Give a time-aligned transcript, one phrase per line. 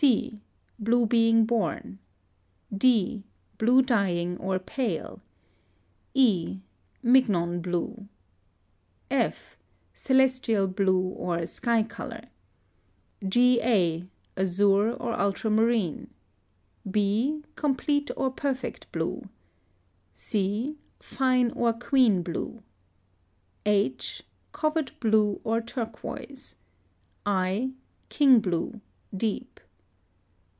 [0.03, 0.39] C.
[0.79, 1.99] Blue being born.
[2.75, 3.23] D.
[3.59, 5.21] Blue dying or pale.
[6.15, 6.57] E.
[7.03, 8.07] Mignon blue.
[9.11, 9.57] F.
[9.93, 12.23] Celestial blue, or sky color.
[13.29, 13.61] G.
[13.61, 14.03] a.
[14.35, 16.09] Azure, or ultramarine.
[16.89, 17.43] b.
[17.55, 19.29] Complete or perfect blue.
[20.15, 20.77] c.
[20.99, 22.63] Fine or queen blue.
[23.67, 24.23] H.
[24.51, 26.55] Covert blue or turquoise.
[27.23, 27.73] I.
[28.09, 28.81] King blue
[29.15, 29.59] (deep).